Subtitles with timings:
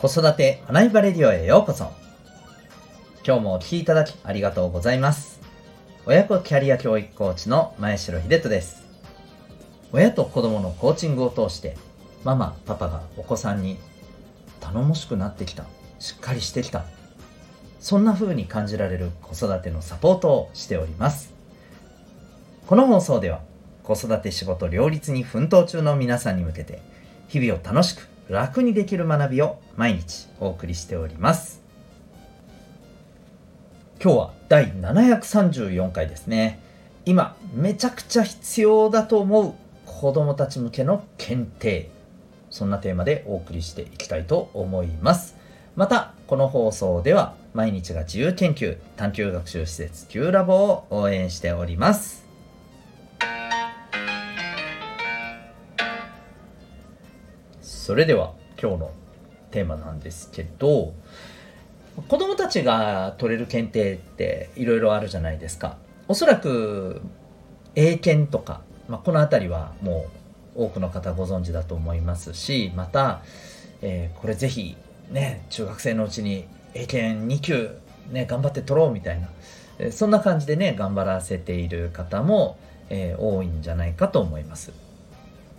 [0.00, 1.90] 子育て学びバレディオへようこそ。
[3.26, 5.40] 今日もお聴きいただきありがとうございます。
[6.06, 8.84] 親子キャリア教育コーチの前城秀人です。
[9.90, 11.76] 親と子供のコーチングを通して
[12.22, 13.76] ママパパがお子さんに
[14.60, 15.64] 頼もしくなってきた。
[15.98, 16.84] しっかりしてきた。
[17.80, 21.34] そんな風に感じられる子育てのサポートをしております。
[22.68, 23.40] この放送では
[23.82, 26.80] 子育て仕事両立に奮闘中の皆さんに向けて
[27.26, 31.62] 日々を楽しく楽にできる学びを毎日お送りしております。
[34.02, 36.60] 今日は第734回ですね。
[37.06, 39.54] 今めちゃくちゃ必要だと思う
[39.86, 41.90] 子供たち向けの検定。
[42.50, 45.36] そんなテーマでお送りしていきたいと思います。
[45.74, 52.27] またこの放送では毎日が自由研究探究学習施設 Q ラボを応援しております。
[57.88, 58.90] それでは今日の
[59.50, 60.92] テーマなんですけど
[62.06, 67.00] 子供たちが取れる検定っていろいろあるじゃないですかおそらく
[67.76, 70.04] 英検とか、まあ、この辺りはも
[70.54, 73.22] う多くの方ご存知だと思いますしまた、
[73.80, 74.76] えー、これぜひ
[75.10, 77.70] ね中学生のうちに英検2級
[78.12, 79.30] ね頑張って取ろうみたいな、
[79.78, 82.58] え、そんな感じでね頑張らせている方も、
[82.90, 84.87] えー、多いんじゃないかと思います。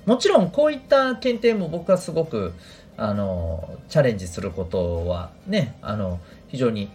[0.09, 2.53] もちろんこういった検定も僕はすごく
[2.97, 6.89] あのチャレンジすることはねあの非常に、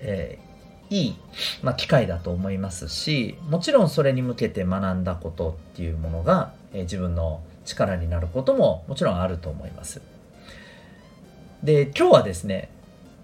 [0.00, 1.16] えー、いい、
[1.62, 10.00] まあ、機会だと思いますしもちろんそれに向けて学んだことっていうものが、えー、自分の力になることももちろんあると思います。
[11.62, 12.70] で今日はですね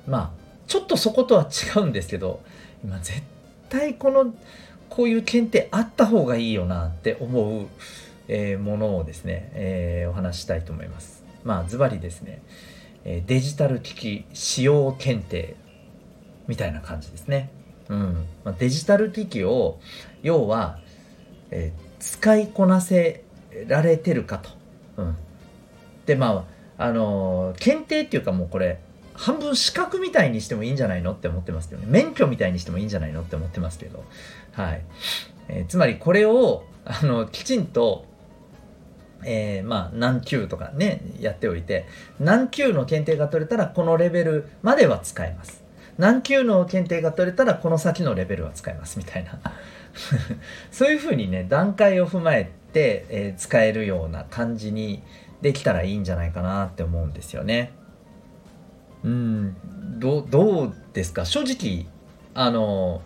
[0.07, 0.31] まあ
[0.67, 2.43] ちょっとそことは違うんですけど
[2.85, 3.23] 今絶
[3.71, 4.35] 対この
[4.91, 7.67] こういう検定あった方がいいよなって思う
[8.29, 11.25] えー、ものをですね、えー、お話したいと思います。
[11.45, 12.43] まあズバリですね、
[13.05, 15.57] えデジタル機器使用検定
[16.47, 17.51] みたいな感じですね。
[17.89, 19.81] うんまあ、デジタル機器を
[20.23, 20.79] 要は、
[21.51, 23.25] えー、使いこなせ
[23.67, 24.51] られてるかと。
[24.97, 25.17] うん、
[26.07, 26.47] でま
[26.79, 28.81] ああの、検定っていうかもうこれ
[29.15, 34.05] 半分資格みたいにしてもいいんじゃないのって思ってますけどね免許みたいにしてもいいんじゃないのって思ってますけど
[34.53, 34.83] はい、
[35.49, 38.07] えー、つまりこれをあのきちんと
[39.25, 41.87] えー、まあ何級とかねやっておいて
[42.21, 45.63] 何級の検定が取れたらこのレベルまでは使えます。
[45.99, 49.39] 何級の検定が取れたらこの先のレベルは使えますみたいな。
[50.73, 55.03] そういうふうにね段階を踏まえて、えー、使えるような感じに
[55.43, 57.73] できたらいいんじゃないかなって思うんですよね。
[59.05, 59.57] うん。
[59.99, 61.25] どどうですか？
[61.27, 61.87] 正直
[62.35, 63.03] あの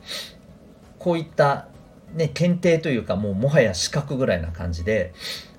[0.98, 1.66] こういった
[2.14, 5.12] ね検定というかもうもはや資格ぐらいな感じで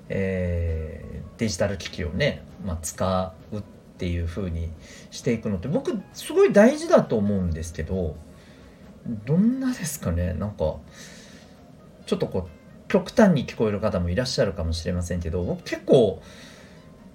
[0.08, 3.62] えー、デジタル機器をね、まあ、使うっ
[3.98, 4.70] ていう風に
[5.10, 8.16] していくのって僕すごい大事だと思うんですけど
[9.26, 10.34] どんなですかね？
[10.34, 10.76] なんか
[12.06, 16.22] ちょっとこう極端に聞こえる方もいらっしゃるかもしれませんけど僕結構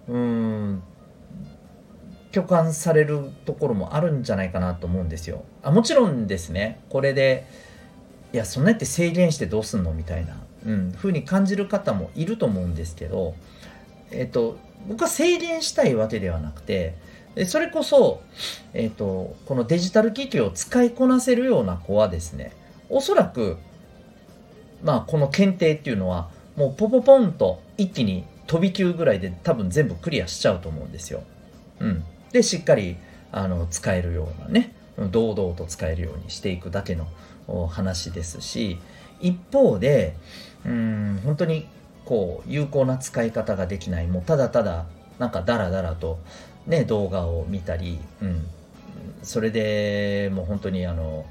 [0.07, 0.83] うん
[2.31, 5.45] 共感されるところもあるんじゃないかなと思うんですよ。
[5.61, 6.81] あもちろんですね。
[6.89, 7.45] これで
[8.33, 9.93] いやそんなって制限してどうすんの？
[9.93, 10.35] みたいな。
[10.65, 13.35] うん、ふうに感じる方もいると思うんですけど、
[14.11, 14.57] えっと、
[14.87, 16.95] 僕は制限したいわけではなくて、
[17.47, 18.21] それこそ、
[18.73, 22.53] えっと、このデジタル機器を使いこなせるような子はですね、
[22.89, 23.57] おそらく、
[24.83, 31.23] まあ、この検定っていうのは、もうポポポンと一気に飛び級ぐらいで多分全部クリアしちゃうと思うんですよ。
[31.79, 32.03] うん。
[32.31, 32.97] で、しっかり、
[33.31, 34.73] あの、使えるようなね、
[35.11, 37.07] 堂々と使えるようにしていくだけの
[37.67, 38.77] 話ですし、
[39.21, 40.15] 一方で、
[40.65, 41.67] うん本当に
[42.05, 44.07] こう有効な使い方ができない。
[44.07, 44.85] もうただただ
[45.19, 46.19] なんかダラダラと
[46.67, 48.45] ね動画を見たり、うん、
[49.21, 51.25] それでもう本当にあの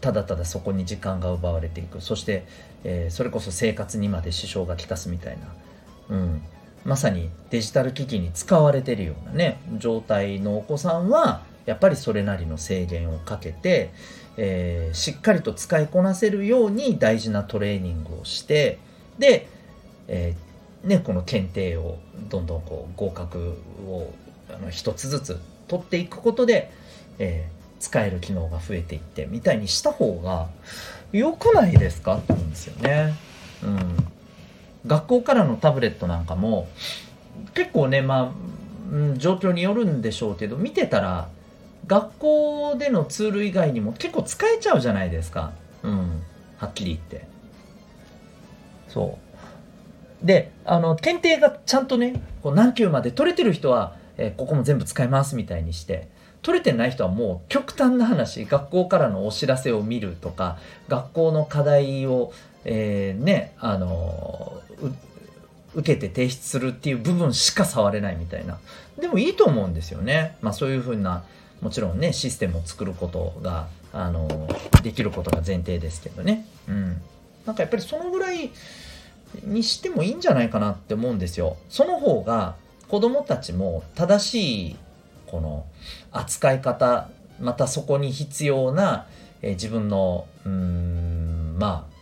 [0.00, 2.00] ただただそこに時間が奪われていく。
[2.00, 2.44] そして、
[2.84, 5.38] えー、それこそ生活にまで支障がきたすみたい
[6.10, 6.42] な、うん、
[6.84, 13.92] まさにデジタル機器に使われてるようなね状態のお子さんはやっぱりそれなりの制限をかけて、
[14.36, 18.78] えー、しっかりと使いこなせるように大事なトレーニングをして
[19.18, 19.48] で、
[20.08, 21.98] えー、ね、この検定を
[22.28, 24.12] どんどんこう合格を
[24.48, 26.72] あの一つずつ取っていくことで、
[27.18, 30.48] えー、使える機能が増えていってみたいにした方が
[31.12, 33.14] 良くないですかって思うんですよね。
[33.62, 33.78] うん、
[34.86, 36.68] 学校からのタブレットなんかも
[37.54, 38.32] 結構ねまあ、
[38.92, 41.28] うん、状況によるんでしょうけど見てたら
[41.90, 45.50] 学校でのツール以外にも結構使えちゃうじゃないですか。
[45.82, 46.22] うん。
[46.58, 47.26] はっきり言って。
[48.88, 49.18] そ
[50.22, 50.26] う。
[50.26, 56.08] で、あの、検定がちゃんとね、こう何級まで取れてる人は、えー、ここも全部使いますみたいにして
[56.42, 60.58] 取れてない人はもう極端な話学校からのお知らせを見るとか
[60.88, 62.32] 学校の課題を、
[62.64, 64.60] えー、ねあの
[65.74, 68.58] 受けて提出するっていう部分しか触れないみたいな
[69.00, 71.24] でもいいと思うんですよねまあそういうふうな
[71.60, 74.48] もちろんねシステムを作ることがあの
[74.82, 76.46] できることが前提ですけどね。
[76.68, 77.02] うん。
[77.46, 78.50] なんかやっぱりそのぐらい
[79.44, 81.56] にしてもいいんじゃないかなって思うんですよ。
[81.68, 82.56] その方が
[82.88, 84.76] 子供たちも正しい
[85.26, 85.66] この
[86.12, 87.08] 扱い方
[87.40, 89.06] またそこに必要な、
[89.42, 91.94] え、自分のうんまあ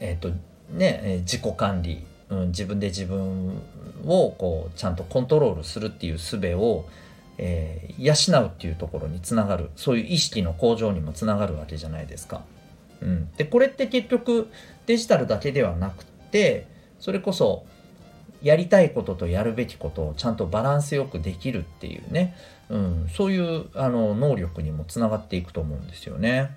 [0.00, 0.30] えっ、ー、と
[0.70, 3.60] ね、え、自己管理、うん、自分で自分
[4.06, 6.86] をこうちゃんとコントロールするっていう術を、
[7.38, 12.42] えー、養うっていうところにつながるそういう意識の向上にもつながるわけじゃないですか。
[13.00, 14.48] うん、でこれって結局
[14.86, 16.66] デジタルだけではなくて
[17.00, 17.66] それこそ
[18.42, 22.36] やりたいこととやるべきことをちゃんとバランスよくできるっていうね、
[22.68, 26.56] うん、そういうあの能力にもつながっていくと思うんですよね。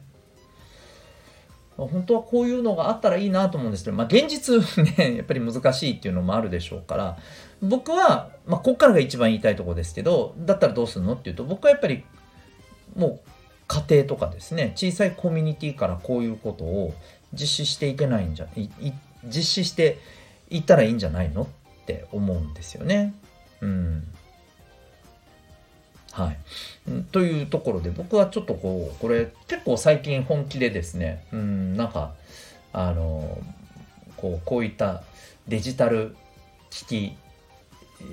[1.86, 4.56] 本当はこういうのがあったらいいなと思うんですけど、まあ、現実
[4.98, 7.18] ね やっぱり難しいっていうのもあるでしょうから
[7.62, 12.04] 僕は、まあ、ここからが一番言いたいとこですけどだったらどうするのっていうと僕はやっぱり
[12.96, 13.30] もう
[13.68, 16.94] 家庭とかですね小さいコミュニティからこういうことを
[17.34, 18.70] 実施していけないんじゃい
[19.26, 20.00] 実施して
[20.50, 21.48] いったらいいんじゃないのっ
[21.86, 23.14] て思うんですよね。
[23.62, 23.97] うん。
[27.12, 32.14] というところで僕はちょっとこう、これ結構最近本気でですね、うん、なんか、
[32.74, 33.40] あの、
[34.18, 35.04] こう、こういった
[35.48, 36.16] デジタル
[36.70, 37.18] 機器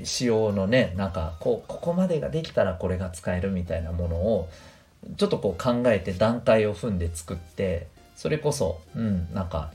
[0.04, 4.48] 仕様のね、なんかこう、ここまでができたらこれが使えるみたいなものを、
[5.16, 9.72] ちょっとこう考えて段階を踏んで作って、それこそ、うん、なんか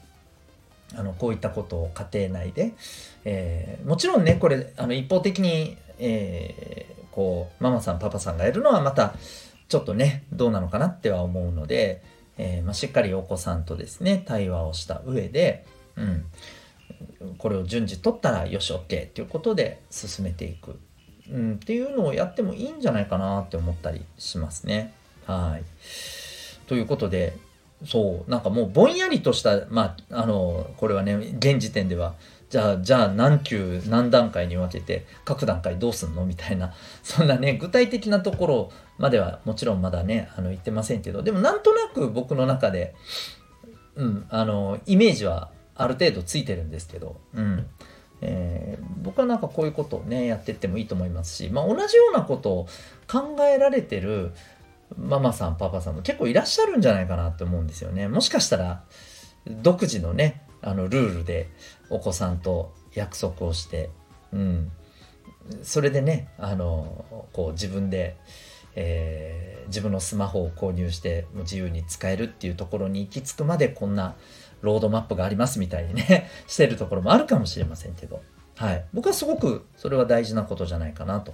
[0.96, 2.74] あのこういったことを家庭内で、
[3.26, 9.14] えー、もちろんねこれあの一方的に、えー、こうママさんパパさんがやるのはまた
[9.68, 12.04] ちょっとねどうなのかなっては思うので、
[12.38, 15.66] えー、まあ、しっかりお子さんとですね対話をした上で、
[15.96, 16.26] うん、
[17.38, 20.80] これを順次取ったらよし OK っていうことで進めていく、
[21.32, 24.94] うん、っていうのをやってもいいんじゃないかなって思ったりしますね。
[25.26, 25.64] はい
[26.68, 27.38] ということで
[27.86, 32.16] そうなんかもうぼんやりとしたまああのこれはね現時点では
[32.50, 36.74] じゃあじゃあ何級何段階に分けて各段階どうすんのみたいな
[37.04, 42.96] そんなね具体的なところまではもちろんまだねあの言ってませんけどでもなんとなく僕の中で
[43.96, 47.68] うんあのイメージはある程度ついてるんですけどうん。
[48.22, 52.68] えー、僕はなんかこういうことをねやってってもいいと思いますし、まあ、同じようなことを
[53.08, 54.34] 考えられてる
[54.98, 58.10] ママさんパパさんも結構いらっしゃるんじゃないかなって思うんですよね。
[58.10, 58.84] もしかしたら
[59.46, 61.50] 独自のねあのルールで
[61.90, 63.90] お子さんと約束をして、
[64.34, 64.72] うん、
[65.64, 68.18] それでねあのこう自分で、
[68.76, 74.16] えー、自分のスマホを購入して自由に使えるっていうところに行き着くまでこんな
[74.62, 78.22] ロードマップがありますみたいにね してるところもあるかもしれませんけど、
[78.56, 81.34] はい、僕はすごくそれは大事なことじゃないかなと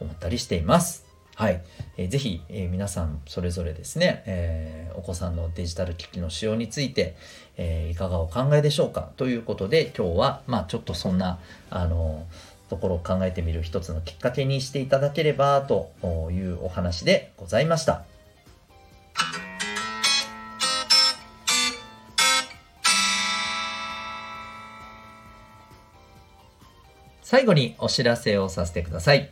[0.00, 1.11] 思ったりしています。
[1.34, 1.62] はい。
[1.96, 7.16] えー、ぜひ、えー、皆さんそれぞれですね、えー、お子さんのデジタル機器の使用について、
[7.56, 9.10] え、いかがお考えでしょうか？
[9.16, 11.38] ということで、今日は、まあちょっとそんな、
[11.70, 12.26] あの
[12.68, 15.90] ところを考えてみる一つのきっかけにしていただければと
[16.30, 18.04] いうお話でございました。
[27.22, 29.30] 最後にお知らせをさせてください。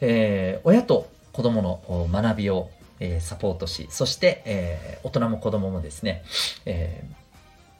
[0.00, 6.24] えー、親と子供の学びを、えー、サポートし、そして、えー、大人も子供もですね、
[6.66, 7.04] え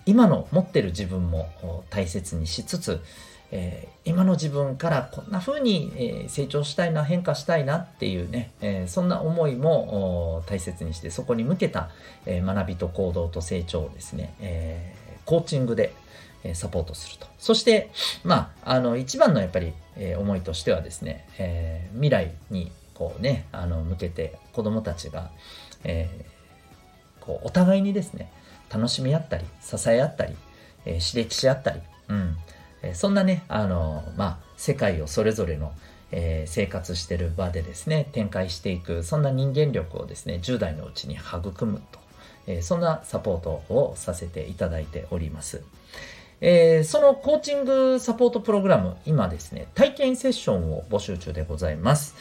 [0.06, 3.02] 今の持ってる自分も大切にしつつ、
[3.50, 11.90] え今の自分からこんな風に、え成長したいな、変化したいなっていうね、えそんな思いも大切にして、そこに向けた、
[12.24, 14.94] え学びと行動と成長をですね、え
[15.26, 15.92] コーチングで、
[16.54, 17.26] サポートすると。
[17.38, 17.90] そして、
[18.24, 25.30] まあ、あの、一番のやっぱり、え思いとしてはですね、え未来にこうね、あの、向けて子供たちが、
[25.84, 28.30] えー、こう、お互いにですね、
[28.68, 30.34] 楽しみ合ったり、支え合ったり、
[30.84, 32.36] えー、刺激し合ったり、うん、
[32.82, 35.72] え、そんなね、あの、まあ、世界をそれぞれの、
[36.10, 45.62] えー、生活してる場でですね、展開していく、そんな人間力をですね、10代のうちに育むと、そんなサポートをさせていただいております。
[46.40, 52.14] えー、そのコーチングサポートプログラム、今ですね、体験セッションを募集中でございます。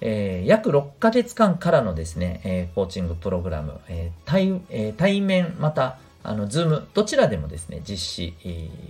[0.00, 8.34] えー、約6ヶ月間からのですね、えー、コーチングプログラム、え対え、対面また、あの、ズーム、どちらでもですね、実施、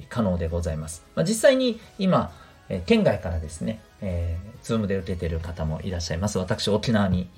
[0.08, 1.04] 可能でございます。
[1.14, 2.32] まあ、実際に今、
[2.68, 6.38] え、県外からですね、えー、ズームで受けている方もいらっしゃいます。
[6.38, 7.28] 私、沖縄に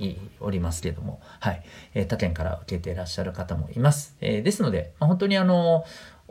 [0.41, 1.63] おりますけれども、はい、
[1.95, 4.17] えー、他県から受けていらっしゃる方もいます。
[4.21, 5.85] えー、ですので、まあ、本当にあの、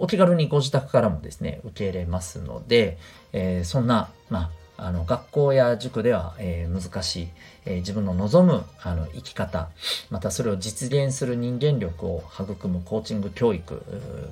[0.04, 2.98] お気軽にご自宅からもですね、受け入れますので、
[3.32, 7.28] えー、そんな、まあ、あの学校や塾では、えー、難しい、
[7.64, 9.70] えー、自分の望むあの生き方
[10.10, 13.82] またそれを実現する人間力を育むコーチング教育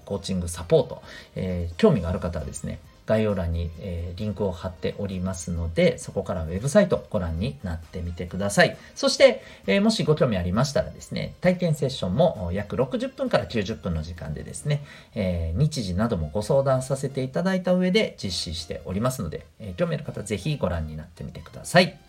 [0.03, 1.03] コーチングサポート、
[1.35, 2.79] えー、興味がある方はですね
[3.11, 8.77] 概要欄に、えー、リンクを貼っておりますので、そこからウェブサイトご覧になってみてください。
[8.95, 21.99] そして、えー、もしご興味ありましたらですね、体験セッションも約60分から90分の時間でですね、えー、日時などもご相談させていただいた上で実施しておりますので、え興味ある方ぜひご覧になってみてください。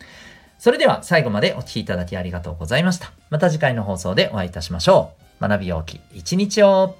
[0.57, 3.11] それでは最後までお聴きいただきありがとうございました。
[3.29, 5.45] また次回の放送でお会いいたしましょう。
[5.45, 6.95] 学びようき一日を